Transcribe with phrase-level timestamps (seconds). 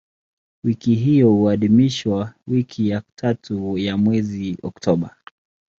[0.63, 5.15] Wiki hiyo huadhimishwa wiki ya tatu ya mwezi Oktoba.